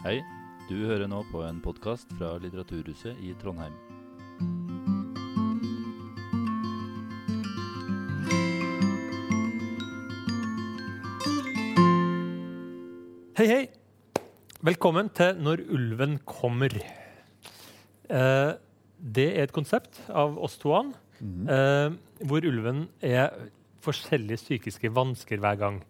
[0.00, 0.22] Hei,
[0.64, 3.74] du hører nå på en podkast fra Litteraturhuset i Trondheim.
[13.36, 13.60] Hei, hei.
[14.64, 16.72] Velkommen til Når ulven kommer.
[18.08, 18.56] Eh,
[18.96, 21.92] det er et konsept av oss toene, eh,
[22.24, 23.36] hvor ulven er
[23.84, 25.84] forskjellige psykiske vansker hver gang.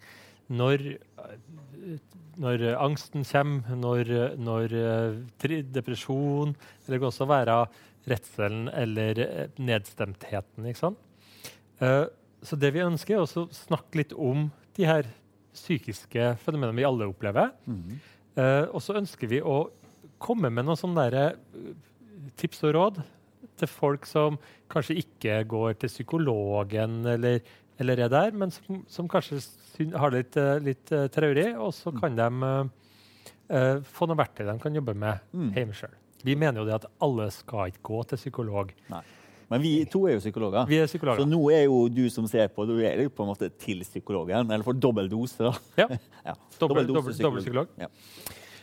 [0.51, 0.99] Når,
[2.41, 4.11] når angsten kommer, når,
[4.41, 6.55] når eh, depresjon
[6.87, 7.59] det kan også være
[8.11, 10.67] redselen eller eh, nedstemtheten.
[10.67, 10.99] ikke sant?
[11.81, 12.07] Eh,
[12.43, 14.49] så det vi ønsker, er å snakke litt om
[14.79, 15.11] de her
[15.53, 17.51] psykiske fenomenene vi alle opplever.
[17.67, 17.99] Mm.
[18.71, 19.65] og så ønsker vi å
[20.23, 21.25] komme med noen sånne
[22.39, 23.01] tips og råd
[23.61, 24.39] til folk som
[24.71, 27.43] kanskje ikke går til psykologen eller,
[27.81, 29.41] eller er der, men som, som kanskje
[29.97, 32.75] har litt, eh, litt eh, traurig, og så kan de eh,
[33.57, 35.51] eh, få noen verktøy de kan jobbe med Mm.
[35.57, 35.97] hjemme sjøl.
[36.23, 38.73] Vi mener jo det at alle skal ikke gå til psykolog.
[38.93, 39.03] Nei.
[39.51, 40.67] Men vi to er jo psykologer.
[40.69, 41.25] Vi er psykologer.
[41.25, 43.81] Så nå er jo du som ser på, du er jo på en måte til
[43.83, 44.45] psykologen.
[44.47, 45.55] Eller får dobbel dose, da.
[45.81, 45.89] Ja.
[46.29, 46.35] Ja.
[46.61, 47.73] Dobbel, Dobbel dobbel psykolog.
[47.81, 47.89] Ja.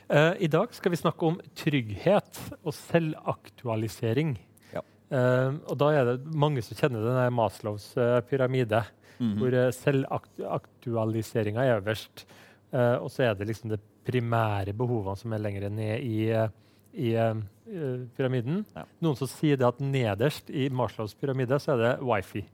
[0.07, 4.37] Uh, I dag skal vi snakke om trygghet og selvaktualisering.
[4.71, 4.83] Ja.
[5.11, 8.85] Uh, og da er det mange som kjenner denne Maslows uh, pyramide,
[9.19, 9.37] Mhm.
[9.41, 12.25] hvor uh, selvaktualiseringa er øverst.
[12.73, 16.53] Uh, og så er det liksom det primære behovene som er lenger ned i, eh,
[16.93, 18.63] i eh, eh, pyramiden.
[18.75, 18.85] Ja.
[19.03, 22.45] Noen som sier det at nederst i Marshalls pyramide så er det wifi.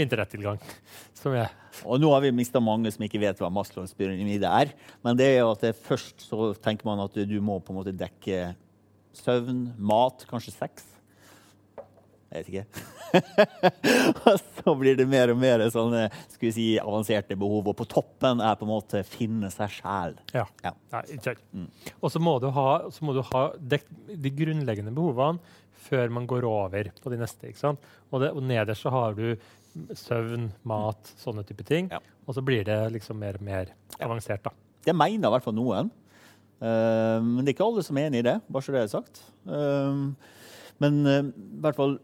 [0.00, 0.60] Internettilgang.
[1.20, 1.50] Som er
[1.84, 4.70] Og nå har vi mista mange som ikke vet hva Maslows pyramide er.
[5.04, 7.82] Men det er jo at det først så tenker man at du må på en
[7.82, 8.54] måte dekke
[9.12, 10.86] søvn, mat, kanskje sex.
[12.34, 12.64] Jeg vet ikke.
[14.26, 17.68] og så blir det mer og mer sånne skal vi si, avanserte behov.
[17.70, 20.16] Og på toppen er på en måte finne seg sjæl.
[20.34, 20.48] Ja.
[20.66, 20.74] Ja.
[21.54, 21.68] Mm.
[22.00, 22.68] Og så må du ha,
[23.06, 27.50] må du ha dekt de grunnleggende behovene før man går over på de neste.
[27.50, 27.90] ikke sant?
[28.10, 29.36] Og, det, og nederst så har du
[29.98, 31.90] søvn, mat, sånne type ting.
[31.92, 32.00] Ja.
[32.26, 34.44] Og så blir det liksom mer og mer avansert.
[34.46, 34.54] da.
[34.84, 35.92] Det mener i hvert fall noen.
[36.62, 38.92] Uh, men det er ikke alle som er enig i det, bare så det er
[38.92, 39.22] sagt.
[39.44, 40.14] Uh,
[40.82, 41.98] men uh, i hvert fall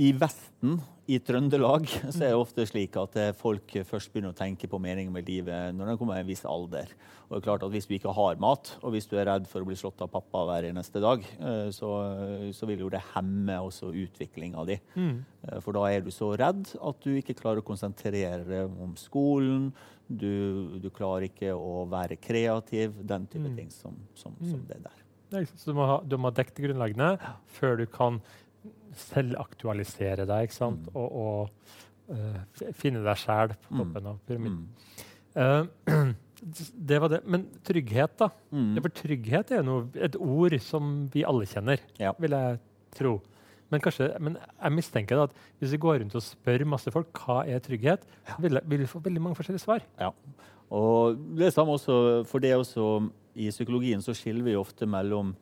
[0.00, 0.78] i Vesten,
[1.10, 4.78] i Trøndelag, så er det ofte slik at eh, folk først begynner å tenke på
[4.80, 6.92] meningen med livet når de kommer i en viss alder.
[7.26, 9.48] Og det er klart at Hvis du ikke har mat, og hvis du er redd
[9.50, 11.90] for å bli slått av pappa hver eneste dag, eh, så,
[12.54, 14.78] så vil jo det hemme også utviklinga di.
[14.94, 15.18] Mm.
[15.66, 19.72] For da er du så redd at du ikke klarer å konsentrere deg om skolen.
[20.06, 22.94] Du, du klarer ikke å være kreativ.
[23.06, 23.56] Den type Mm.
[23.58, 25.02] ting som, som, som det der.
[25.34, 27.12] Er liksom- Så du må ha, du må ha dekt det grunnleggende
[27.58, 28.18] før du kan
[29.10, 30.88] selvaktualisere deg ikke sant?
[30.88, 30.96] Mm.
[30.96, 33.78] og, og uh, finne deg sjæl på Mm.
[33.84, 34.64] toppen av pyramiden.
[34.64, 34.88] Mm.
[35.30, 35.62] Uh,
[36.74, 37.20] det var det.
[37.30, 38.26] Men trygghet, da?
[38.50, 38.72] Mm.
[38.82, 42.10] For trygghet er noe, et ord som vi alle kjenner, Ja.
[42.18, 42.58] vil jeg
[42.98, 43.12] tro.
[43.70, 47.44] Men, kanskje, men jeg mistenker at hvis vi går rundt og spør masse folk hva
[47.46, 49.86] er trygghet, så vil, vi få veldig mange forskjellige svar.
[50.00, 50.10] Ja.
[50.74, 52.88] Og det samme også, for det også,
[53.38, 55.36] I psykologien så skiller vi ofte mellom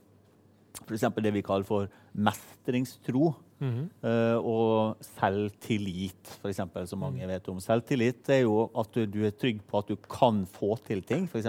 [0.84, 1.06] f.eks.
[1.22, 3.34] det vi kaller for mestringstro.
[3.58, 3.86] mm -hmm.
[4.08, 7.60] uh, og selvtillit, for eksempel, som mange vet om.
[7.60, 11.28] Selvtillit er jo at du, du er trygg på at du kan få til ting.
[11.28, 11.46] F.eks.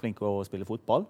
[0.00, 1.06] flink til å spille fotball.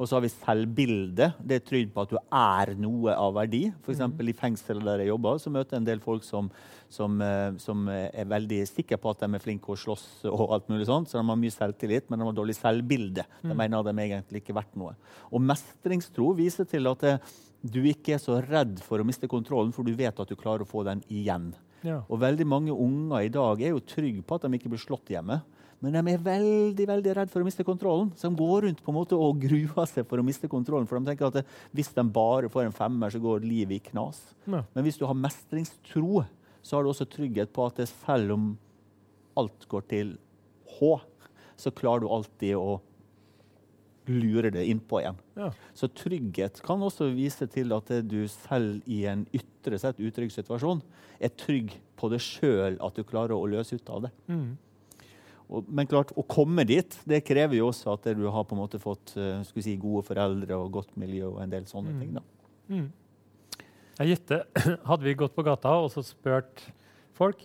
[0.00, 1.26] Og så har vi selvbilde.
[1.44, 3.66] Det er trygd på at du er noe av verdi.
[3.84, 4.00] F.eks.
[4.00, 6.48] i fengselet der jeg jobber, så møter jeg en del folk som,
[6.88, 10.72] som, eh, som er veldig sikre på at de er flinke å slåss og alt
[10.72, 11.12] mulig sånt.
[11.12, 13.26] Så de har mye selvtillit, men de har dårlig selvbilde.
[13.44, 14.96] De mener de egentlig ikke er verdt noe.
[15.28, 19.74] Og mestringstro viser til at eh, du ikke er så redd for å miste kontrollen,
[19.76, 21.52] for du vet at du klarer å få den igjen.
[21.84, 22.02] Ja.
[22.08, 25.12] Og veldig mange unger i dag er jo trygge på at de ikke blir slått
[25.12, 25.40] hjemme.
[25.80, 28.10] Men de er veldig veldig redd for å miste kontrollen.
[28.16, 30.88] Så de går rundt på en måte og gruer seg for å miste kontrollen.
[30.88, 34.20] For de tenker at hvis de bare får en femmer, så går livet i knas.
[34.44, 34.60] Ja.
[34.74, 36.26] Men hvis du har mestringstro,
[36.60, 38.50] så har du også trygghet på at selv om
[39.40, 40.14] alt går til
[40.76, 40.92] H,
[41.60, 42.78] så klarer du alltid å
[44.10, 45.18] lure det innpå igjen.
[45.38, 45.50] Ja.
[45.76, 50.82] Så trygghet kan også vise til at du selv i en ytre sett utrygg situasjon
[51.20, 54.12] er trygg på det sjøl at du klarer å løse ut av det.
[54.28, 54.50] Mhm.
[55.68, 58.78] Men klart, å komme dit det krever jo også at du har på en måte
[58.78, 62.00] fått eh, skulle si, gode foreldre og godt miljø og en del sånne Mm.
[62.00, 62.12] ting.
[62.14, 62.22] da.
[62.70, 62.92] Mm.
[64.00, 64.44] Jeg gjetter,
[64.88, 66.62] Hadde vi gått på gata og så spurt
[67.18, 67.42] folk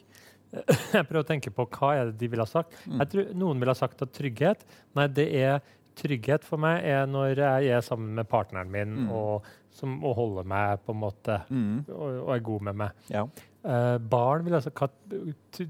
[0.94, 2.72] Jeg prøver å tenke på hva er det de ville ha sagt.
[2.86, 3.00] Mm.
[3.02, 4.62] Jeg tror Noen ville ha sagt at trygghet
[4.96, 5.58] Nei, det er
[5.96, 9.12] trygghet for meg er når jeg er sammen med partneren min Mm.
[9.12, 9.44] og
[9.76, 11.86] som og, holder meg, på en måte, Mm.
[11.90, 12.92] og, og er god med meg.
[13.12, 13.26] Ja.
[13.66, 14.72] Uh, barn vil altså,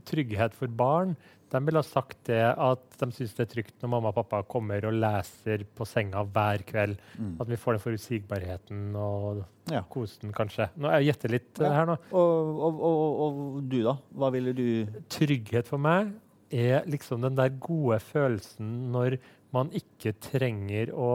[0.06, 1.16] Trygghet for barn
[1.54, 4.42] de vil ha sagt det at de syns det er trygt når mamma og pappa
[4.50, 6.98] kommer og leser på senga hver kveld.
[7.22, 7.36] Mm.
[7.40, 9.82] At vi får den forutsigbarheten og Ja.
[9.90, 10.68] kosen, kanskje.
[10.78, 11.74] Nå Jeg gjetter litt eh, Ja.
[11.74, 11.98] her nå.
[12.12, 13.22] Og, og, og,
[13.56, 13.96] og du, da?
[14.14, 16.12] Hva ville du Trygghet for meg
[16.52, 19.18] er liksom den der gode følelsen når
[19.56, 21.10] man ikke trenger å,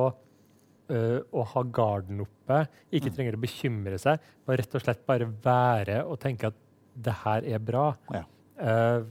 [0.90, 3.14] øh, å ha garden oppe, ikke Mm.
[3.16, 6.54] trenger å bekymre seg, og rett og slett bare være og tenke at
[6.96, 7.94] det her er bra.
[8.12, 8.24] Ja.
[8.60, 9.04] Uh,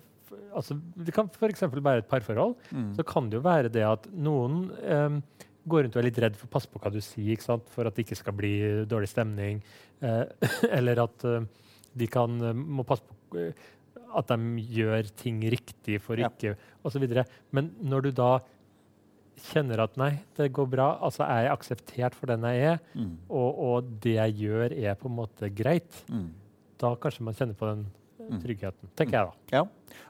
[0.53, 1.61] altså, det kan f.eks.
[1.61, 2.55] være et parforhold.
[2.71, 2.89] Mm.
[2.97, 5.23] Så kan det jo være det at noen um,
[5.69, 7.39] går rundt og er litt redd for å passe på hva du sier,
[7.69, 8.53] for at det ikke skal bli
[8.89, 9.63] dårlig stemning.
[10.03, 10.25] Uh,
[10.77, 11.39] eller at uh,
[11.97, 13.49] de kan, må passe på
[14.19, 16.29] at de gjør ting riktig for Ja.
[16.29, 16.55] ikke
[16.85, 17.05] osv.
[17.53, 18.39] Men når du da
[19.39, 23.17] kjenner at nei, det går bra, altså er jeg akseptert for den jeg er, Mm.
[23.29, 26.29] og, og det jeg gjør er på en måte greit, Mm.
[26.77, 27.85] da kanskje man kjenner på den
[28.19, 28.41] eh, Mm.
[28.43, 29.33] tryggheten, tenker jeg da.
[29.57, 29.61] Ja.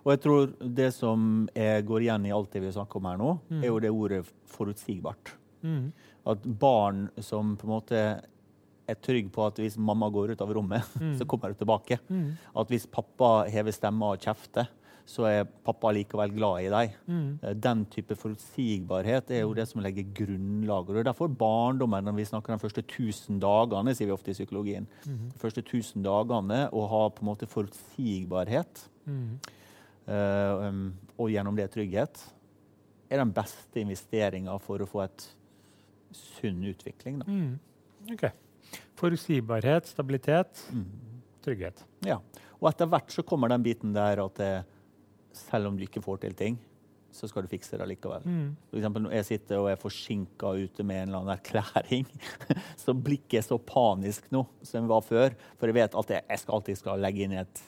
[0.04, 3.40] Og jeg tror det som går igjen i alt det vi snakker om her nå,
[3.50, 3.64] Mm.
[3.64, 5.34] er jo det ordet forutsigbart.
[5.64, 5.92] Mm.
[6.28, 8.22] At barn som på en måte
[8.90, 11.16] er trygg på at hvis mamma går ut av rommet, Mm.
[11.20, 12.00] så kommer hun tilbake.
[12.10, 12.38] Mm.
[12.56, 14.68] At hvis pappa hever stemma og kjefter,
[15.10, 16.92] så er pappa likevel glad i deg.
[17.10, 17.30] Mm.
[17.42, 20.92] Eh, Den type forutsigbarhet er jo det som legger grunnlaget.
[20.94, 24.38] Og er derfor barndommen, når vi snakker de første 1000 dagene, sier vi ofte i
[24.38, 25.32] psykologien, Mm.
[25.34, 29.40] de første 1000 dagene, å ha på en måte forutsigbarhet, Mm.
[30.08, 32.22] uh, um, og gjennom det trygghet,
[33.10, 35.28] er den beste investeringa for å få et
[36.14, 37.24] sunn utvikling.
[37.26, 37.60] Mm.
[38.14, 38.32] Ok.
[38.96, 40.86] Forutsigbarhet, stabilitet, Mm.
[41.42, 41.84] trygghet.
[42.06, 42.20] Ja.
[42.62, 44.66] Og etter hvert så kommer den biten der at det,
[45.36, 46.58] selv om du ikke får til ting,
[47.12, 48.22] så skal du fikse det likevel.
[48.30, 48.50] Mm.
[48.70, 52.06] For eksempel når jeg sitter og er forsinka ute med en eller annen erklæring,
[52.84, 55.34] så blir ikke så panisk nå som jeg var før.
[55.58, 57.64] For jeg vet at jeg, jeg skal alltid skal legge inn et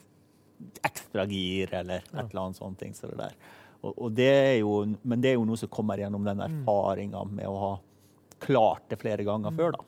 [0.85, 2.77] ekstra gir eller et eller annet sånt.
[2.79, 3.33] ting, så det der.
[3.81, 6.59] Og, og det er jo, men det er jo noe som kommer gjennom den Mm.
[6.61, 7.71] erfaringa med å ha
[8.41, 9.71] klart det flere ganger før.
[9.73, 9.83] da.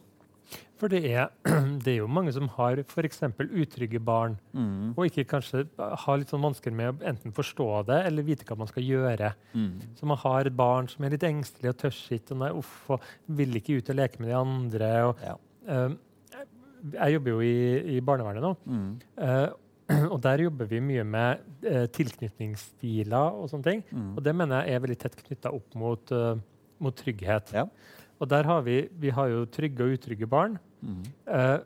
[0.81, 1.29] For det er,
[1.85, 3.21] det er jo mange som har f.eks.
[3.39, 4.93] utrygge barn, Mm.
[4.97, 8.57] og ikke kanskje har litt sånn vansker med å enten forstå det eller vite hva
[8.59, 9.31] man skal gjøre.
[9.55, 9.71] Mm.
[9.97, 12.75] Så man har et barn som er litt engstelig og tør ikke, og nei, uff,
[12.89, 13.01] og
[13.39, 14.91] vil ikke ut og leke med de andre.
[15.07, 15.35] Og, Ja.
[15.69, 15.95] uh,
[16.93, 18.55] jeg jobber jo i, i barnevernet nå.
[18.67, 18.87] Mm.
[19.17, 19.49] Uh,
[20.13, 21.85] og der jobber vi mye med uh,
[22.43, 23.83] tilknytningsstiler og sånne ting.
[23.91, 24.13] Mm.
[24.17, 26.35] Og det mener jeg er veldig tett knytta opp mot, eh,
[26.83, 27.53] mot trygghet.
[27.55, 27.65] Ja.
[28.23, 30.55] Og der har vi, vi har jo trygge og utrygge barn.
[30.81, 31.01] Mm.
[31.27, 31.57] Eh,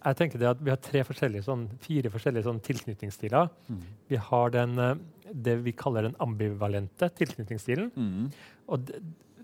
[0.00, 3.48] jeg tenker det at Vi har tre forskjellige, sånn, fire forskjellige sånn, tilknytningsstiler.
[3.68, 3.82] Mm.
[4.12, 4.94] Vi har den, eh,
[5.32, 7.92] det vi kaller den ambivalente tilknytningsstilen.
[7.96, 8.28] Mm.
[8.68, 9.00] Og det,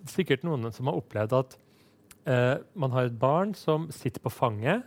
[0.07, 1.57] sikkert noen som har opplevd at
[2.31, 4.85] eh, man har et barn som sitter på fanget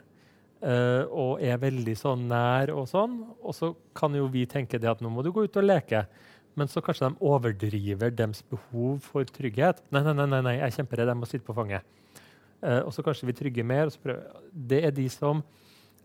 [0.59, 4.89] Uh, og er veldig sånn nær og sånn, og så kan jo vi tenke det
[4.91, 6.01] at nå må du gå ut og leke.
[6.59, 9.81] Men så kanskje de overdriver deres behov for trygghet.
[9.95, 11.87] Nei, nei, nei, nei, jeg er kjemperedd, jeg må sitte på fanget.
[12.59, 13.91] Eh, og så kanskje vi trygger mer.
[14.51, 15.39] Det er de som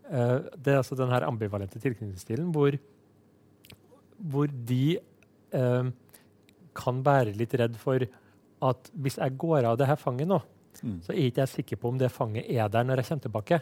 [0.07, 2.77] eh, Det er altså den her ambivalente tilknytningsstilen hvor,
[4.23, 5.93] hvor de eh,
[6.75, 8.07] kan være litt redd for
[8.65, 10.41] at hvis jeg går av det her fanget nå,
[10.83, 10.97] Mm.
[11.07, 13.59] så er ikke jeg sikker på om det fanget er der når jeg kommer tilbake.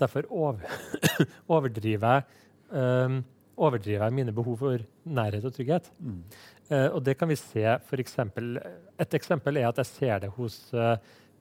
[0.00, 0.64] Derfor over,
[1.54, 2.24] overdriver,
[2.72, 3.20] jeg, um,
[3.58, 5.90] overdriver jeg mine behov for nærhet og trygghet.
[6.00, 6.20] Mm.
[6.70, 8.58] Uh, og det kan vi se for eksempel,
[9.00, 10.96] Et eksempel er at jeg ser det hos uh,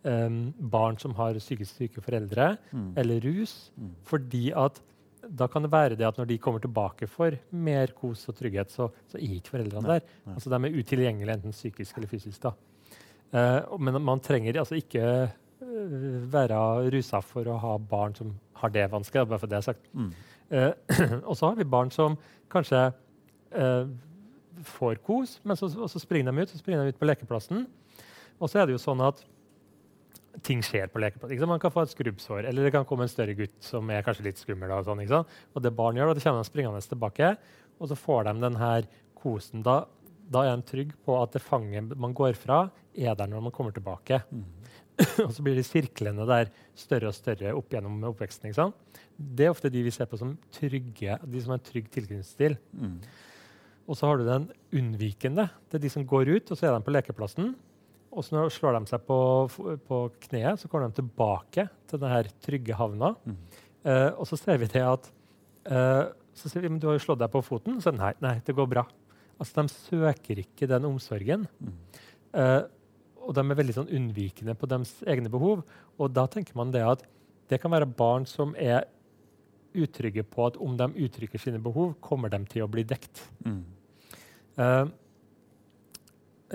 [0.08, 2.94] um, barn som har psykisk syke foreldre, Mm.
[2.98, 3.72] eller rus.
[3.77, 3.96] Mm.
[4.03, 4.82] Fordi at
[5.27, 8.70] da kan det være det at når de kommer tilbake for mer kos og trygghet,
[8.72, 10.06] så, så er ikke foreldrene Nei, der.
[10.25, 10.34] nei.
[10.38, 12.42] Altså De er utilgjengelige enten psykisk eller fysisk.
[12.42, 12.53] da.
[13.34, 15.30] Uh, men man trenger altså ikke
[16.32, 16.58] være
[16.94, 19.28] rusa for å ha barn som har det vanskelig.
[19.28, 19.90] bare for det jeg har sagt.
[19.94, 20.12] Mm.
[20.50, 20.72] Eh,
[21.30, 22.18] og så har vi barn som
[22.52, 22.84] kanskje
[23.52, 23.90] eh,
[24.68, 27.66] får kos, men så, så springer de ut så springer de ut på lekeplassen.
[28.38, 29.24] Og så er det jo sånn at
[30.46, 31.50] ting skjer på lekeplassen.
[31.50, 34.28] Man kan få et skrubbsår, eller det kan komme en større gutt som er kanskje
[34.28, 34.72] litt skummel.
[34.76, 35.38] Og, sånn, ikke sant?
[35.54, 37.32] og det barn gjør, da, det kommer de springende tilbake,
[37.78, 39.64] og så får de den her kosen.
[39.66, 39.80] Da,
[40.34, 43.56] da er de trygge på at det fanget man går fra, er der når man
[43.56, 44.22] kommer tilbake.
[44.30, 44.46] Mm.
[45.25, 48.50] og så blir de sirklene der større og større opp gjennom oppveksten.
[48.50, 49.00] ikke sant?
[49.18, 52.58] Det er ofte de vi ser på som trygge, de som har en trygg tilknytningsstil.
[52.74, 53.00] Mm.
[53.88, 55.48] Og så har du den unnvikende.
[55.70, 57.54] Det er de som går ut, og så er de på lekeplassen.
[58.12, 59.20] Og så når de slår de seg på,
[59.88, 63.13] på kneet, så kommer de tilbake til denne trygge havna.
[63.27, 63.42] Mm.
[63.88, 65.12] Uh, og så ser vi det at
[65.72, 67.80] uh, så sier vi, men du har jo slått deg på foten.
[67.82, 68.86] Så nei, nei, det går bra.
[69.38, 71.46] Altså, De søker ikke den omsorgen.
[71.62, 71.77] Mm.
[72.38, 72.62] Eh,
[73.27, 75.65] og de er veldig sånn unnvikende på deres egne behov.
[76.00, 77.03] Og da tenker man det at
[77.51, 78.86] det kan være barn som er
[79.77, 83.22] utrygge på at om de uttrykker sine behov, kommer de til å bli dekt.
[83.46, 83.62] Mm.
[84.57, 84.88] Uh,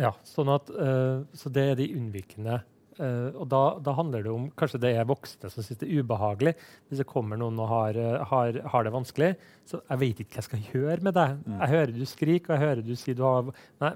[0.00, 2.62] ja, sånn at, uh, så det er de unnvikende.
[3.00, 6.02] Eh, og da, da handler det om kanskje det er voksne som syns det er
[6.02, 6.52] ubehagelig.
[6.88, 9.30] Hvis det kommer noen og har, eh, har, har det vanskelig,
[9.68, 11.38] så jeg vet ikke hva jeg skal gjøre med deg.
[11.46, 11.56] Mm.
[11.56, 13.48] Jeg hører du skriker, og jeg hører du sier du har
[13.82, 13.92] Nei,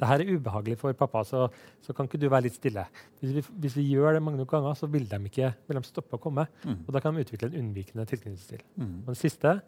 [0.00, 1.46] det her er ubehagelig for pappa, så,
[1.84, 2.86] så kan ikke du være litt stille.
[3.20, 6.16] Hvis vi, hvis vi gjør det mange ganger, så vil de ikke vil de stoppe
[6.16, 6.48] å komme.
[6.64, 6.82] Mm.
[6.86, 8.64] Og da kan de utvikle en unnvikende tilknytningsstil.
[8.80, 8.94] Mm.
[9.04, 9.58] Og den siste,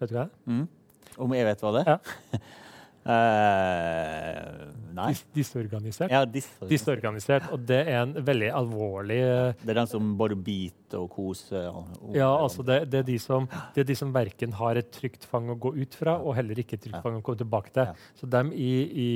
[0.00, 0.26] vet du hva?
[0.26, 0.58] det er?
[0.62, 1.16] Mm.
[1.22, 1.96] Om jeg vet hva det er?
[1.96, 2.42] Ja.
[3.02, 4.50] Eh,
[4.94, 5.08] nei.
[5.10, 6.12] Dis disorganisert.
[6.12, 6.70] Ja, disorganisert.
[6.70, 9.18] Disorganisert, og det er en veldig alvorlig
[9.58, 11.66] Det er den som bare biter og koser.
[11.72, 14.92] Og, Ja, altså det, det, er de som, det er de som verken har et
[14.94, 17.74] trygt fang å gå ut fra, og heller ikke et trygt fang å komme tilbake
[17.74, 17.90] til.
[17.90, 18.12] Ja.
[18.18, 18.72] Så dem i,
[19.06, 19.10] i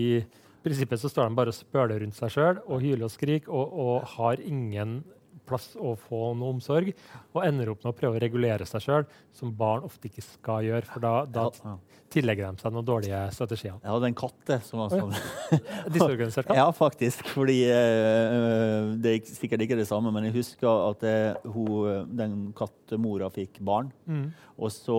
[0.66, 3.76] prinsippet så står de bare og spøler rundt seg sjøl og hyler og skriker og,
[3.86, 4.98] og har ingen
[5.46, 6.92] plass å få noe omsorg,
[7.34, 10.66] og ender opp med å prøve å regulere seg sjøl, som barn ofte ikke skal
[10.66, 11.76] gjøre, for da, da
[12.12, 13.76] tillegger de seg noen dårlige strategier.
[13.82, 15.14] Ja, hadde en katt jeg, som var sånn.
[15.94, 16.58] Disorganisert katt?
[16.58, 17.26] Ja, faktisk.
[17.34, 21.16] Fordi eh, Det er sikkert ikke det samme, men jeg husker at det,
[21.54, 23.90] hun, den kattemora fikk barn.
[24.06, 24.28] Mm.
[24.56, 24.96] Og så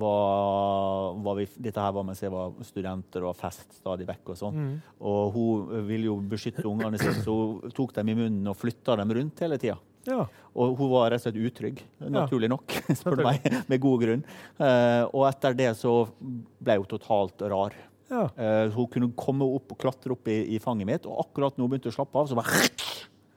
[0.00, 4.32] var, var vi Dette her var mens jeg var studenter og fest stadig vekk.
[4.32, 4.60] Og sånn.
[4.60, 4.76] Mm.
[5.10, 8.96] Og hun ville jo beskytte ungene sine, så hun tok dem i munnen og flytta
[9.00, 9.76] dem rundt hele tida.
[10.08, 10.26] Ja.
[10.52, 11.80] Og hun var rett og slett utrygg,
[12.12, 14.24] naturlig nok, spør du meg, med god grunn.
[14.58, 17.76] Uh, og etter det så ble hun totalt rar.
[18.12, 18.26] ja.
[18.36, 21.66] Uh, hun kunne komme opp og klatre opp i, i fanget mitt, og akkurat når
[21.66, 22.60] hun begynte å slappe av, så bare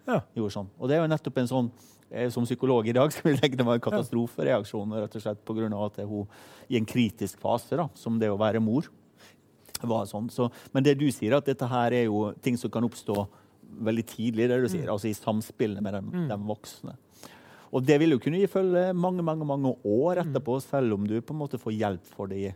[0.07, 0.21] Ja.
[0.37, 0.69] gjorde sånn.
[0.79, 1.71] Og det er jo nettopp en sånn
[2.09, 5.43] eh, Som psykolog i dag så vil jeg det var en katastrofereaksjon rett og slett
[5.47, 5.67] pga.
[5.85, 6.27] at hun
[6.69, 8.87] i en kritisk fase, da, som det å være mor,
[9.81, 10.29] var sånn.
[10.33, 13.27] Så, men det du sier, at dette her er jo ting som kan oppstå
[13.87, 16.95] veldig tidlig, det du sier, altså i samspillet med de, de voksne.
[17.75, 21.17] Og det vil jo kunne gi følge mange mange, mange år etterpå, selv om du
[21.19, 22.51] på en måte får hjelp for det i,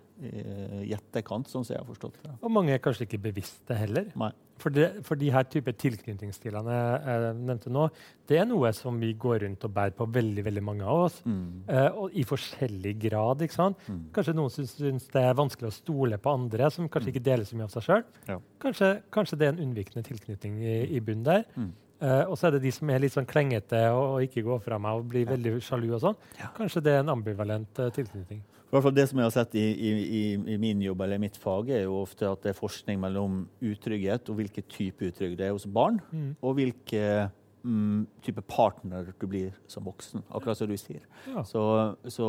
[0.87, 2.31] i etterkant, sånn som jeg har forstått det.
[2.39, 4.07] Og mange er kanskje ikke bevisste heller.
[4.19, 4.31] Nei.
[4.61, 7.87] For, det, for de her type tilknytningsstilene jeg, jeg nevnte nå,
[8.29, 11.19] det er noe som vi går rundt og bærer på veldig veldig mange av oss.
[11.25, 11.43] Mm.
[11.67, 13.43] Eh, og i forskjellig grad.
[13.45, 13.85] ikke sant?
[13.87, 14.01] Mm.
[14.15, 17.57] Kanskje noen syns, det er vanskelig å stole på andre, som kanskje ikke deler så
[17.57, 18.03] mye av seg sjøl.
[18.29, 18.39] Ja.
[18.63, 21.47] Kanskje, kanskje det er en unnvikende tilknytning i, i bunnen der.
[21.55, 21.71] Mm.
[22.01, 24.63] Eh, og så er det de som er litt sånn klengete og, og ikke går
[24.63, 25.91] fra meg og blir veldig sjalu.
[25.97, 26.17] og sånn.
[26.39, 26.49] Ja.
[26.57, 28.41] Kanskje det er en ambivalent eh, tilknytning.
[28.71, 30.21] Hvert fall Det som jeg har sett i, i, i,
[30.53, 34.29] i min jobb eller mitt fag, er jo ofte at det er forskning mellom utrygghet
[34.31, 36.35] og hvilken type utrygghet det er hos barn, Mm.
[36.41, 37.29] og hvilken
[37.63, 40.23] mm, type partner du blir som voksen.
[40.31, 41.03] Akkurat som du sier.
[41.27, 41.43] Ja.
[41.43, 41.61] Så,
[42.07, 42.27] så,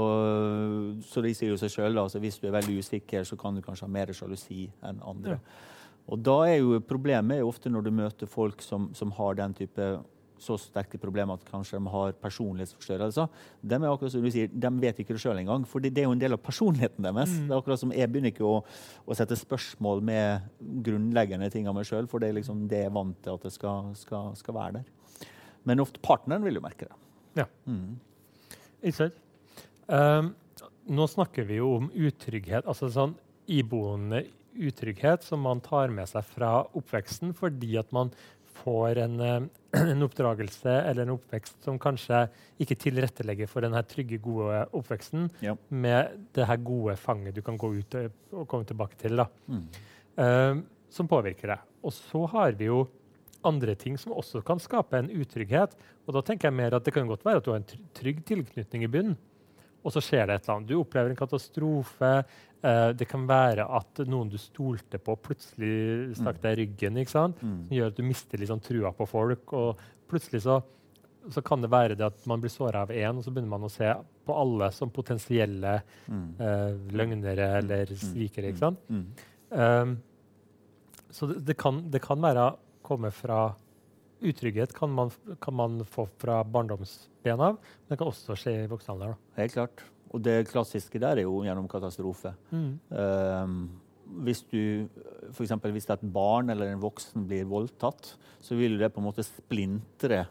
[1.06, 3.62] så de sier jo seg sjøl altså hvis du er veldig usikker, så kan du
[3.64, 5.38] kanskje ha mer sjalusi enn andre.
[6.11, 9.38] Og da er jo problemet er jo ofte når du møter folk som, som har
[9.38, 9.92] den type
[10.42, 13.28] så sterke problemer at kanskje de har personlighetsforstyrrelser.
[13.62, 16.08] De er akkurat som du sier, de vet ikke det sjøl engang, for det er
[16.08, 17.30] jo en del av personligheten deres.
[17.30, 17.46] Mm.
[17.46, 18.58] Det er akkurat som Jeg begynner ikke å,
[19.06, 20.50] å sette spørsmål med
[20.88, 23.46] grunnleggende ting av meg sjøl, for det er liksom det jeg er vant til at
[23.46, 25.28] det skal, skal, skal være der.
[25.68, 27.00] Men ofte partneren vil jo merke det.
[27.42, 27.49] Ja.
[27.70, 27.99] Mm.
[29.87, 30.32] Um,
[30.90, 33.14] nå snakker vi jo om utrygghet, altså sånn
[33.50, 38.12] iboende utrygghet som man tar med seg fra oppveksten fordi at man
[38.62, 39.42] får en, eh,
[39.92, 42.25] en oppdragelse eller en oppvekst som kanskje
[42.62, 45.57] ikke tilrettelegger for den trygge, gode oppveksten Ja.
[45.69, 49.16] med det her gode fanget du kan gå ut og, komme tilbake til.
[49.16, 49.26] da.
[49.49, 49.66] Mm.
[50.19, 51.61] uh, som påvirker deg.
[51.83, 52.85] Og så har vi jo
[53.49, 55.75] andre ting som også kan skape en utrygghet.
[56.07, 58.23] Og da tenker jeg mer at det kan godt være at du har en trygg
[58.28, 59.16] tilknytning i bunnen,
[59.83, 60.69] og så skjer det et eller annet.
[60.71, 62.11] Du opplever en katastrofe.
[62.62, 66.97] Eh, det kan være at noen du stolte på, plutselig stakk deg i ryggen.
[67.02, 67.42] ikke sant?
[67.42, 67.59] Mm.
[67.66, 69.52] Som gjør at du mister sånn trua på folk.
[69.52, 70.61] Og plutselig så,
[71.31, 73.69] så kan det være det at man blir såra av én, og så begynner man
[73.69, 73.92] å se
[74.26, 76.35] på alle som potensielle Mm.
[76.40, 78.49] eh, løgnere eller svikere.
[78.52, 78.81] ikke sant?
[78.88, 79.07] Mm.
[79.52, 79.97] Um,
[81.11, 83.54] så det, det, kan, det kan være komme fra
[84.23, 85.11] Utrygghet kan man,
[85.42, 89.16] kan man få fra barndomsben av, men det kan også skje i voksen alder.
[89.35, 89.83] Helt klart.
[90.12, 92.35] Og det klassiske der er jo gjennom katastrofe.
[92.52, 93.71] Um,
[94.23, 94.88] hvis du,
[95.40, 99.25] eksempel, hvis et barn eller en voksen blir voldtatt, så vil det på en måte
[99.25, 100.26] splintre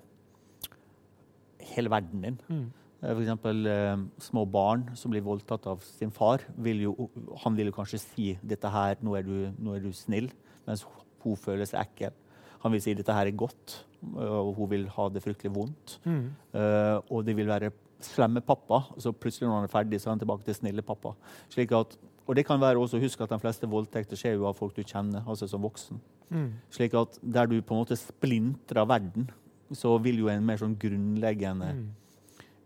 [1.72, 2.40] hele verden din.
[2.48, 2.70] Mm.
[3.02, 3.46] F.eks.
[3.66, 6.44] Eh, små barn som blir voldtatt av sin far.
[6.62, 7.10] Vil jo,
[7.44, 10.30] han vil jo kanskje si dette her, nå er, du, nå er du snill,
[10.68, 10.86] mens
[11.24, 12.14] hun føler seg ekkel.
[12.62, 13.80] Han vil si dette her er godt,
[14.15, 15.98] og hun vil ha det fryktelig vondt.
[16.06, 16.27] Mm.
[16.53, 17.72] Uh, og det vil være
[18.06, 18.84] slemme pappa.
[19.01, 21.13] Så plutselig når han er ferdig, så er han tilbake til snille pappa.
[21.53, 24.58] Slik at, og det kan være også, Husk at de fleste voldtekter skjer jo av
[24.58, 26.01] folk du kjenner, altså som voksen.
[26.30, 26.51] Mm.
[26.74, 29.30] Slik at der du på en måte splintrer verden,
[29.74, 31.89] så vil jo en mer sånn grunnleggende Mm.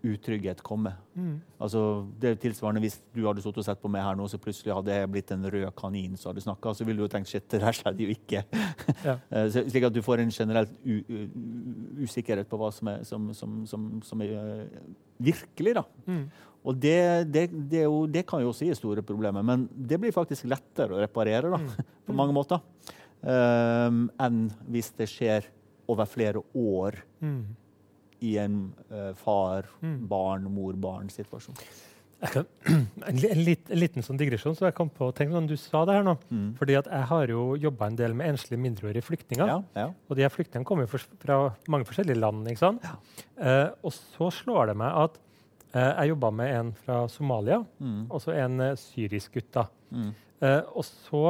[0.05, 0.91] Utrygghet komme.
[1.15, 1.35] Mm.
[1.61, 1.81] Altså,
[2.19, 4.75] det er tilsvarende Hvis du hadde stått og sett på meg her nå, så plutselig
[4.75, 7.45] hadde jeg blitt en rød kanin som hadde snakka, så ville du jo tenkt shit,
[7.51, 8.45] det der skjedde jo ikke.
[9.05, 9.19] Ja.
[9.35, 10.67] Eh, Slik at du får en generell
[12.05, 14.83] usikkerhet på hva som er, som, som, som, som er eh,
[15.29, 15.75] virkelig.
[15.79, 15.83] da.
[16.07, 16.25] Mm.
[16.65, 20.15] Og det, det, det, jo, det kan jo også gi store problemer, men det blir
[20.15, 21.59] faktisk lettere å reparere da,
[22.07, 22.61] på mange måter
[23.21, 25.51] um, enn hvis det skjer
[25.91, 27.55] over flere år Mm.
[28.21, 30.07] I en eh, far, Mm.
[32.31, 32.45] Kan,
[33.09, 35.97] en, litt, en, liten sånn digresjon, så jeg kom på tenk når du sa det
[35.97, 36.15] her nå.
[36.31, 36.47] Mm.
[36.57, 39.51] Fordi at jeg har jo jobba en del med enslige mindreårige flyktninger.
[39.51, 39.89] Ja, ja.
[40.09, 41.39] Og de her flyktningene kommer jo fra
[41.71, 42.47] mange forskjellige land.
[42.49, 42.87] ikke sant?
[43.37, 45.19] Eh, og så slår det meg at
[45.75, 48.05] eh, jeg jobba med en fra Somalia, Mm.
[48.09, 49.51] og så en eh, syrisk gutt.
[49.59, 49.67] da.
[49.91, 50.13] Mm.
[50.41, 51.25] Eh, og så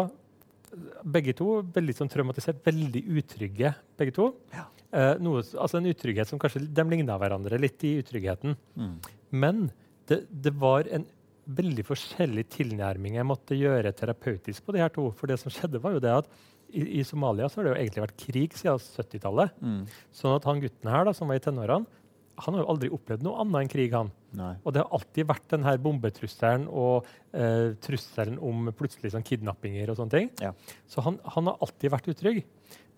[1.08, 4.26] Begge to veldig sånn traumatisert, veldig utrygge, begge to.
[4.52, 4.66] Ja.
[4.94, 8.56] Eh, noe, altså En utrygghet som kanskje de ligna hverandre litt i utryggheten.
[8.78, 8.96] Mm.
[9.36, 9.68] Men
[10.10, 11.08] det, det var en
[11.46, 15.10] veldig forskjellig tilnærming jeg måtte gjøre terapeutisk på de her to.
[15.18, 16.30] For det som skjedde var jo det at
[16.74, 19.60] i, i Somalia så har det jo egentlig vært krig siden 70-tallet.
[19.62, 19.84] Mm.
[20.16, 22.02] Sånn at han gutten her da, som var i tenårene,
[22.36, 23.94] han har jo aldri opplevd noe annet enn krig.
[23.96, 24.10] han.
[24.36, 24.54] Nei.
[24.68, 29.94] Og det har alltid vært den her bombetrusselen og eh, trusselen om plutselig sånn kidnappinger
[29.94, 30.32] og sånne ting.
[30.44, 30.52] Ja.
[30.92, 32.42] Så han, han har alltid vært utrygg.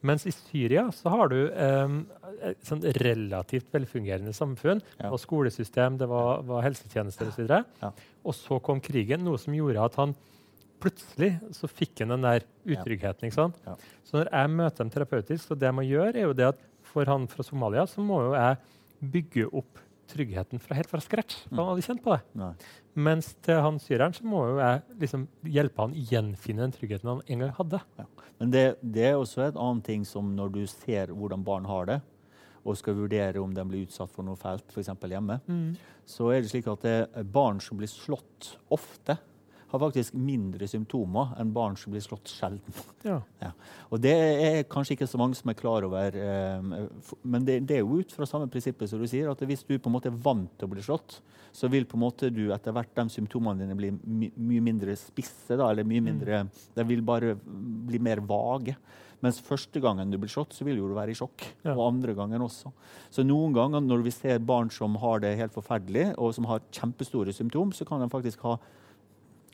[0.05, 1.93] Mens i Syria så har du eh,
[2.51, 4.81] et sånn relativt velfungerende samfunn.
[4.97, 5.07] Ja.
[5.07, 7.49] Det var skolesystem, det var, var helsetjenester osv.
[7.81, 7.91] Ja.
[8.23, 10.13] Og så kom krigen, noe som gjorde at han
[10.83, 13.25] plutselig så fikk han den der utryggheten.
[13.25, 13.57] ikke sant?
[13.65, 13.73] Ja.
[14.05, 16.61] Så når jeg møter dem terapeutisk, så det jeg må gjøre, er jo det at
[16.87, 21.43] for han fra Somalia så må jo jeg bygge opp tryggheten fra, helt fra scratch.
[21.47, 22.21] for Han hadde kjent på det.
[22.39, 22.51] Nei.
[23.07, 27.23] Mens til han syreren så må jo jeg liksom hjelpe han gjenfinne den tryggheten han
[27.27, 27.81] en gang hadde.
[28.39, 31.89] Men det, det er også et annet ting som når du ser hvordan barn har
[31.91, 31.99] det,
[32.67, 34.89] og skal vurdere om de blir utsatt for noe fælt, f.eks.
[35.07, 35.39] hjemme,
[36.07, 39.15] så er det slik at det, er barn som blir slått ofte,
[39.67, 42.83] har faktisk mindre symptomer enn barn som blir slått sjelden.
[43.05, 43.21] Ja.
[43.37, 43.51] Ja.
[43.93, 46.63] Og det er kanskje ikke så mange som er klar over, eh,
[47.21, 49.75] men det, det er jo ut fra samme prinsippet som du sier, at hvis du
[49.77, 51.19] på en måte er vant til å bli slått,
[51.53, 54.95] så vil på en måte du etter hvert de symptomene dine bli my mye mindre
[54.99, 56.41] spisse, da, eller mye mindre,
[56.75, 58.75] de vil bare bli mer vage.
[59.25, 61.45] Mens første gangen du blir slått, så vil du være i sjokk.
[61.65, 61.73] Ja.
[61.73, 62.69] Og andre gangen også.
[63.13, 66.65] Så noen ganger når vi ser barn som har det helt forferdelig, og som har
[66.73, 68.57] kjempestore symptom, så kan de faktisk ha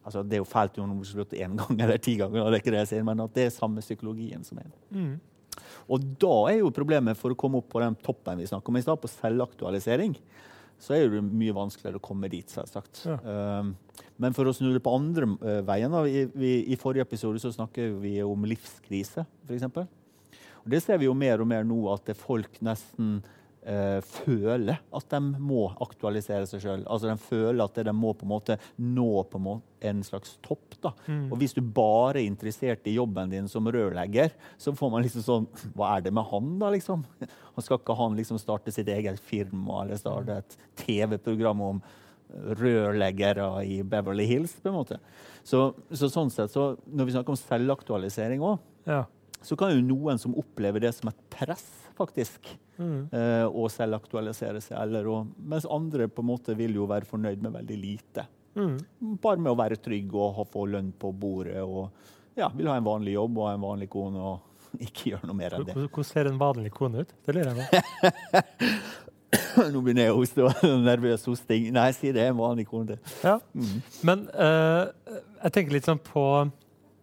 [0.03, 2.79] altså Det er jo fælt om du blir én gang eller ti ganger, det er
[2.79, 4.71] det sier, men at det er samme psykologien som er.
[4.91, 5.13] Mm.
[5.91, 8.79] Og da er jo problemet for å komme opp på den toppen vi snakket om
[8.79, 10.15] i stad, på selvaktualisering,
[10.83, 13.03] så er det mye vanskeligere å komme dit, selvsagt.
[13.07, 13.17] Ja.
[13.61, 13.73] Um,
[14.19, 17.39] men for å snu det på andre uh, veien, da, i, vi, i forrige episode
[17.39, 19.69] så snakker vi om livskrise, f.eks.
[20.63, 23.17] Og det ser vi jo mer og mer nå, at det folk nesten
[23.65, 26.83] eh, føler at de må aktualisere seg sjøl.
[26.87, 30.37] Altså de føler at de må på en måte nå på en, måte en slags
[30.45, 30.77] topp.
[30.83, 30.93] da.
[31.07, 31.25] Mm.
[31.31, 35.25] Og hvis du bare er interessert i jobben din som rørlegger, så får man liksom
[35.25, 37.03] sånn Hva er det med han, da, liksom?
[37.53, 41.83] Han skal ikke han liksom starte sitt eget firma eller starte et TV-program om
[42.33, 44.97] rørleggere i Beverly Hills, på en måte.
[45.45, 49.03] Så, så sånn sett, så når vi snakker om selvaktualisering òg, Ja.
[49.43, 51.65] så kan jo noen som opplever det som et press,
[51.97, 53.09] faktisk, Mm.
[53.13, 54.77] eh, å selvaktualisere seg.
[54.79, 58.25] Eller, og, mens andre på en måte vil jo være fornøyd med veldig lite.
[58.55, 58.75] Mm.
[59.21, 61.87] Bare med å være trygg og ha, få lønn på bordet og
[62.37, 65.55] ja, vil ha en vanlig jobb og en vanlig kone og ikke gjøre noe mer
[65.57, 65.77] enn det.
[65.77, 67.15] Hvordan hvordan ser en vanlig kone ut?
[67.25, 68.71] Det lurer jeg på.
[69.73, 71.69] Nå begynner jeg å hoste og nervøs hosting.
[71.73, 72.99] Nei, si det er en vanlig kone.
[73.23, 73.39] Ja.
[73.53, 73.79] Mm.
[74.05, 74.89] Men uh,
[75.43, 76.25] jeg tenker litt sånn på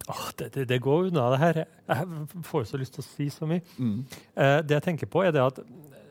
[0.09, 1.59] Åh, det, det, det går unna, det her.
[1.91, 3.61] Jeg får så lyst til å si så mye.
[3.77, 3.97] Mm.
[4.35, 5.61] Eh, det jeg tenker på er det at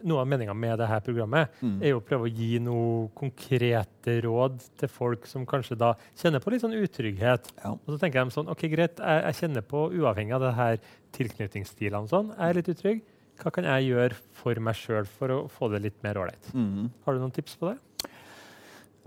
[0.00, 1.74] Noe av meninga med dette programmet Mm.
[1.84, 6.40] er jo å prøve å gi noe konkrete råd til folk som kanskje da kjenner
[6.40, 7.50] på litt sånn utrygghet.
[7.60, 7.74] Ja.
[7.74, 10.80] Og så tenker de sånn OK, greit, jeg, jeg kjenner på, uavhengig av det her
[11.18, 13.02] tilknytningsstilene, sånn, jeg er litt utrygg.
[13.40, 16.48] Hva kan jeg gjøre for meg sjøl for å få det litt mer ålreit?
[16.56, 16.88] Mm.
[17.04, 17.76] Har du noen tips på det?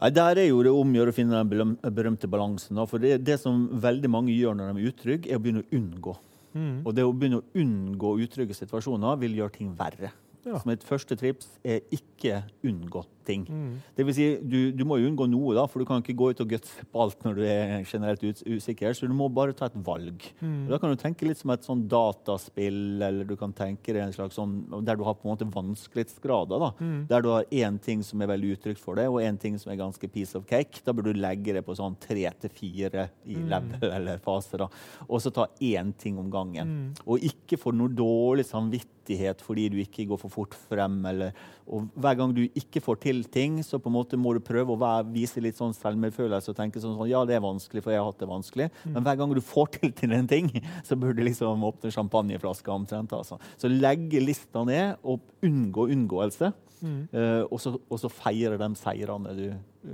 [0.04, 2.82] Nei, Der er jo det om å gjøre å finne den berømte balansen.
[2.92, 5.70] For det, det som veldig mange gjør når de er utrygge, er å begynne å
[5.78, 6.16] unngå.
[6.54, 6.82] Mm.
[6.84, 10.12] Og det å begynne å unngå utrygge situasjoner vil gjøre ting verre.
[10.44, 10.60] Ja.
[10.60, 13.46] Så mitt første trips er ikke unngå ting.
[13.50, 13.74] Mm.
[13.98, 16.32] Det vil si, du, du må jo unngå noe, da, for du kan ikke gå
[16.34, 18.94] ut og gutse på alt når du er generelt ut, usikker.
[18.96, 20.24] Så du må bare ta et valg.
[20.42, 20.68] Mm.
[20.70, 24.14] Da kan du tenke litt som et sånn dataspill, eller du kan tenke deg en
[24.16, 26.60] slags sånn, der du har på en måte vanskelighetsgrader.
[26.60, 26.72] da.
[26.80, 27.06] Mm.
[27.10, 29.72] Der du har én ting som er veldig uttrykt for deg, og én ting som
[29.74, 30.82] er ganske piece of cake.
[30.86, 33.50] Da bør du legge det på sånn tre til fire i Mm.
[33.50, 34.58] level eller fase.
[34.58, 34.68] da.
[35.10, 36.68] Og så ta én ting om gangen.
[36.68, 36.94] Mm.
[37.08, 41.02] Og ikke få noe dårlig samvittighet fordi du ikke går for fort frem.
[41.10, 41.34] Eller,
[41.68, 44.74] og hver gang du ikke får til ting, så på en måte må du prøve
[44.74, 47.94] å være, vise litt sånn selvmedfølelse og tenke sånn, sånn Ja, det er vanskelig, for
[47.94, 48.70] jeg har hatt det vanskelig.
[48.84, 48.96] Mm.
[48.96, 50.50] Men hver gang du får til til en ting,
[50.88, 53.14] så burde du liksom åpne champagneflaska omtrent.
[53.14, 53.38] Altså.
[53.62, 56.54] Så legge lista ned og unngå unngåelse.
[56.84, 56.98] Mm.
[57.14, 59.46] Uh, og, så, og så feire de seirene du,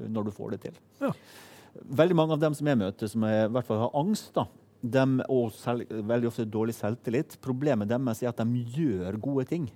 [0.10, 0.80] når du får det til.
[1.04, 1.12] Ja.
[2.00, 4.48] Veldig mange av dem som jeg møter, som er, i hvert fall har angst, da,
[4.82, 9.68] de, og selv, veldig ofte dårlig selvtillit, problemet deres er at de gjør gode ting.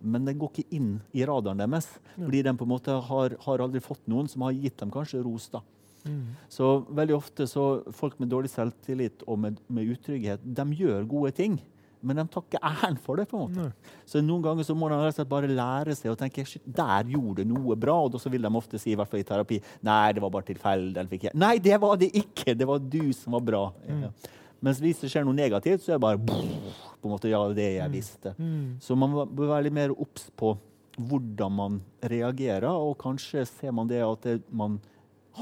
[0.00, 3.64] Men den går ikke inn i radaren deres, fordi de på en måte har, har
[3.64, 5.50] aldri fått noen som har gitt dem kanskje ros.
[5.52, 5.62] da.
[6.08, 6.36] Mm.
[6.48, 11.34] Så veldig ofte så folk med dårlig selvtillit og med, med utrygghet, de gjør gode
[11.36, 11.60] ting.
[12.00, 13.26] Men de tar ikke æren for det.
[13.28, 13.66] på en måte.
[13.68, 13.96] Nei.
[14.08, 17.76] Så noen ganger så må de bare lære seg å tenke der gjorde du noe
[17.76, 17.98] bra.
[18.06, 20.48] Og så vil de ofte si i hvert fall i terapi nei, det var bare
[20.48, 21.34] tilfeldig.
[21.36, 22.56] Nei, det var det ikke!
[22.56, 23.64] Det var du som var bra.
[23.88, 24.12] Ja.
[24.60, 27.68] Mens hvis det skjer noe negativt, så er det bare på en måte, ja, det
[27.78, 28.34] jeg visste.
[28.36, 28.76] Mm.
[28.84, 30.54] Så man bør være litt mer obs på
[31.00, 34.78] hvordan man reagerer, og kanskje ser man det at det, man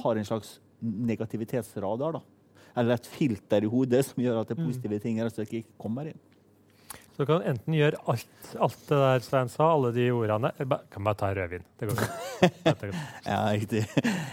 [0.04, 2.20] har en slags negativitetsradar.
[2.20, 2.22] da.
[2.78, 6.12] Eller et filter i hodet som gjør at det positive ting rett og ikke kommer
[6.12, 6.20] inn.
[7.16, 10.84] Så du kan enten gjøre alt, alt det der Svein sa, alle de ordene eller
[10.92, 11.64] Kan bare ta rødvin.
[11.80, 12.27] Det går fint.
[13.28, 13.84] Ja, riktig.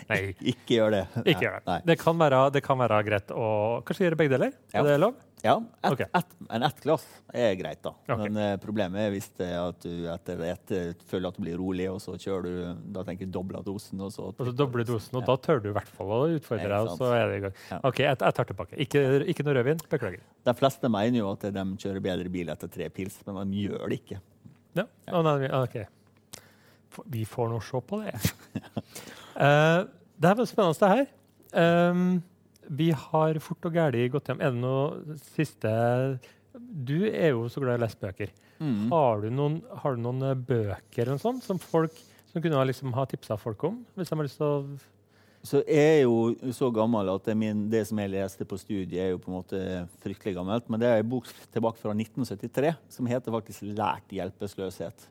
[0.10, 0.20] Nei,
[0.54, 1.06] ikke gjør det.
[1.26, 1.78] ikke gjør det.
[1.90, 3.48] Det kan, være, det kan være greit å
[3.86, 4.54] kanskje gjøre begge deler.
[4.74, 4.84] Ja.
[4.84, 5.16] Er det lov?
[5.46, 6.08] Ja, Et, okay.
[6.18, 7.92] et, en ett glass er greit, da.
[8.08, 8.18] Okay.
[8.18, 11.44] Men eh, problemet er hvis det er at du etter ett eh, føler at du
[11.44, 14.56] blir rolig, og så kjører du da tenker jeg dobla dosen, og så Og så
[14.58, 16.90] doble dosen, og da tør du i hvert fall å utfordre deg.
[16.90, 17.58] og så er det i gang.
[17.70, 17.82] Ja.
[17.92, 18.80] OK, jeg, tar tilbake.
[18.88, 19.04] Ikke,
[19.36, 19.84] ikke noe rødvin.
[19.92, 20.24] Beklager.
[20.50, 23.86] De fleste mener jo at de kjører bedre bil etter tre pils, men de gjør
[23.86, 24.22] det ikke.
[24.76, 24.90] Ja.
[25.14, 25.86] oh, nei, okay.
[27.12, 28.16] Vi får nå se på det.
[29.36, 29.84] uh,
[30.20, 31.12] det her var spennende, det her.
[31.56, 32.24] Um,
[32.66, 34.42] vi har fort og gæli gått hjem.
[34.42, 35.72] Er det noe siste
[36.56, 38.34] Du er jo så glad i å lese bøker.
[38.58, 38.90] Mm.
[38.92, 41.96] Har du noen, har du noen eh, bøker eller noe sånt, som folk
[42.32, 43.82] som kunne liksom, ha tipsa folk om?
[43.96, 44.62] Hvis de har lyst til å
[45.46, 48.98] Så er jeg jo så gammel at det, min, det som jeg leste på studiet,
[49.02, 49.60] er jo på en måte
[50.04, 50.70] fryktelig gammelt.
[50.72, 55.06] Men det er en bok tilbake fra 1973 som heter faktisk 'Lært hjelpeløshet'.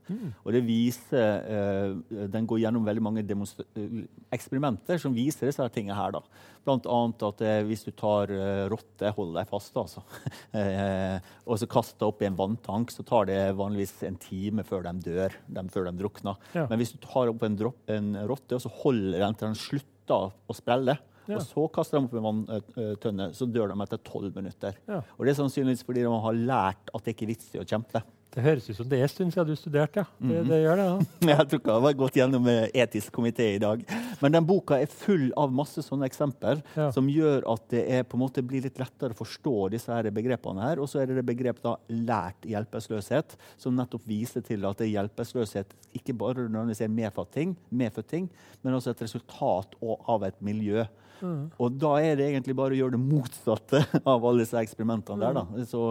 [0.44, 5.94] Og det viser, eh, Den går gjennom veldig mange eh, eksperimenter som viser disse tingene
[5.94, 6.10] her.
[6.12, 6.20] da.
[6.64, 10.02] Blant annet at eh, hvis du tar eh, rotte, hold deg fast, altså,
[11.48, 14.94] og så kaster opp i en vanntank, så tar det vanligvis en time før de
[15.04, 15.32] dør.
[15.46, 16.36] De, før de drukner.
[16.54, 16.66] Ja.
[16.70, 19.60] Men hvis du tar opp en, dropp, en rotte, og så holder den til den
[19.60, 21.36] slutter å sprelle, Ja.
[21.36, 24.74] og så kaster de opp en vanntønne, så dør de etter tolv minutter.
[24.86, 25.00] Ja.
[25.18, 27.64] Og det er sannsynligvis fordi de har lært at det ikke er vits i å
[27.64, 28.02] kjempe.
[28.34, 30.04] Det høres ut som det er en stund siden du studerte, ja.
[30.18, 30.48] Det, Mhm.
[30.48, 30.96] det gjør det, ja.
[31.38, 33.84] Jeg tror ikke det har gått gjennom eh, etisk komité i dag.
[34.20, 36.88] Men den boka er full av masse sånne eksempler Ja.
[36.90, 40.10] som gjør at det er, på en måte blir litt lettere å forstå disse her
[40.10, 40.60] begrepene.
[40.66, 40.80] her.
[40.82, 44.90] Og så er det det begrepet da, lært hjelpeløshet, som nettopp viser til at det
[44.90, 48.28] hjelpeløshet ikke bare nødvendigvis er en medfødt ting,
[48.64, 49.74] men også et resultat
[50.08, 50.84] av et miljø.
[51.22, 53.80] Og da er det egentlig bare å gjøre det motsatte
[54.12, 55.34] av alle disse eksperimentene der.
[55.40, 55.64] da.
[55.70, 55.82] Så,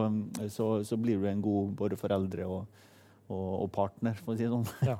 [0.53, 2.65] så, så blir du en god både foreldre og,
[3.29, 4.67] og, og partner, for å si det sånn.
[4.87, 4.97] Ja.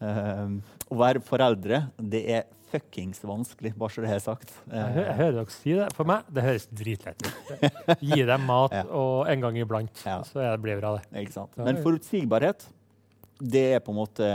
[0.00, 0.58] Um,
[0.92, 4.50] å være foreldre, det er fuckings vanskelig, bare så det er sagt.
[4.66, 5.86] Jeg, hø- jeg hører dere si det.
[5.96, 7.68] For meg det høres dritlett ut.
[8.10, 8.82] Gi dem mat Ja.
[8.90, 10.18] og en gang iblant, Ja.
[10.26, 11.06] så det blir bra, det.
[11.22, 11.54] Ikke sant?
[11.62, 12.66] Men forutsigbarhet,
[13.38, 14.32] det er på en måte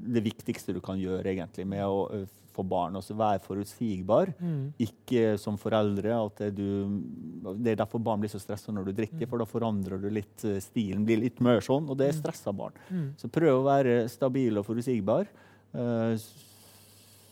[0.00, 2.24] det viktigste du kan gjøre egentlig med å
[2.54, 2.94] få barn.
[2.98, 4.32] Altså være forutsigbar.
[4.82, 7.00] Ikke som foreldre at det, du,
[7.58, 10.46] det er derfor barn blir så stressa når du drikker, for da forandrer du litt
[10.64, 11.04] stilen.
[11.06, 12.78] blir litt mer sånn, og det er stressa barn.
[13.20, 15.28] Så prøv å være stabil og forutsigbar.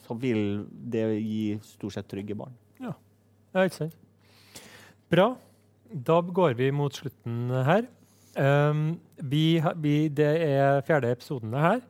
[0.02, 2.54] så vil det gi stort sett trygge barn.
[3.52, 3.96] Ja, ikke sant.
[5.12, 5.34] Bra.
[5.92, 7.84] Da går vi mot slutten her.
[8.32, 11.82] Um, vi, vi, det er fjerde episoden her,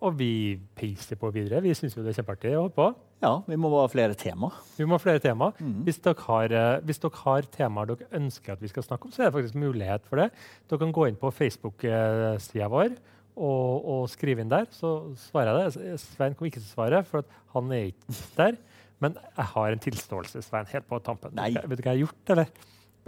[0.00, 1.60] og vi peiser på videre.
[1.62, 2.88] Vi syns det er kjempeartig å holde på.
[3.20, 4.48] Ja, vi må ha flere tema.
[4.78, 5.50] Vi må ha flere tema.
[5.84, 9.12] Hvis, dere har, eh, hvis dere har temaer dere ønsker at vi skal snakke om,
[9.12, 10.30] så er det faktisk mulighet for det.
[10.70, 12.96] Dere kan gå inn på Facebook-sida vår
[13.36, 14.66] og, og skrive inn der.
[14.72, 16.00] Så svarer jeg det.
[16.00, 18.56] Svein kommer ikke til å svare, for at han er ikke der.
[19.00, 21.36] Men jeg har en tilståelse, Svein, helt på tampen.
[21.36, 21.52] Nei.
[21.52, 22.50] Vet du hva jeg har gjort, eller?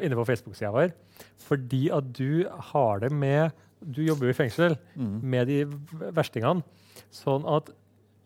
[0.02, 0.92] Inne på Facebook-sida vår.
[1.48, 5.64] Fordi at du har det med Du jobber jo i fengsel med de
[6.14, 6.62] verstingene.
[7.10, 7.70] Sånn at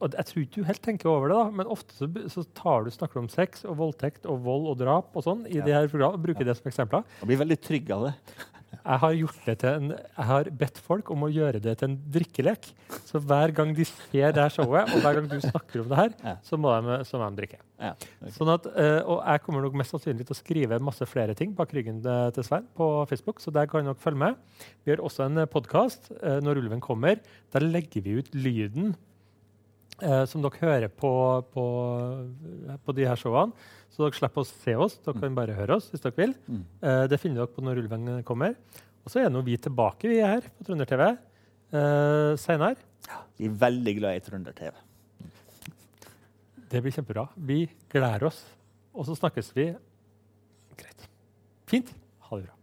[0.05, 2.85] og Jeg tror ikke du helt tenker over det, da, men ofte så, så tar
[2.85, 5.65] du snakker om sex og voldtekt og vold og drap og sånn i Ja.
[5.65, 7.07] det her programmet, og bruker det som eksempler.
[7.23, 8.13] Jeg blir veldig trygg av det.
[8.77, 11.89] Jeg har, gjort det til en, jeg har bedt folk om å gjøre det til
[11.89, 12.69] en drikkelek.
[13.09, 15.99] Så hver gang de ser det her showet, og hver gang du snakker om det
[15.99, 17.59] her, så må de, så må de drikke.
[17.83, 17.93] Ja.
[18.37, 21.55] Sånn at, eh, og jeg kommer nok mest sannsynlig til å skrive masse flere ting
[21.57, 24.39] bak ryggen til til Svein på Facebook, så der kan dere følge med.
[24.85, 26.11] Vi har også en podkast
[26.45, 27.21] når ulven kommer.
[27.55, 28.95] Der legger vi ut lyden
[30.03, 31.13] eh, som dere hører på,
[31.53, 31.67] på,
[32.85, 33.55] på de her showene.
[33.93, 34.99] Så dere slipper å se oss.
[35.05, 36.35] Dere kan bare høre oss hvis dere vil.
[36.49, 36.65] Mm.
[36.83, 38.57] Eh, det finner dere på når ulven kommer.
[39.07, 42.77] Og så er nå vi tilbake vi er her på Trønder-TV eh, senere.
[43.39, 44.83] Vi er veldig glad i Trønder-TV.
[46.67, 47.29] Det blir kjempebra.
[47.37, 48.43] Vi gleder oss.
[48.97, 49.71] Og så snakkes vi.
[50.77, 51.09] Greit.
[51.71, 51.93] Fint.
[52.27, 52.57] Ha det bra.